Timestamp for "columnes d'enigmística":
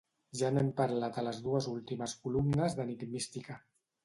2.25-3.61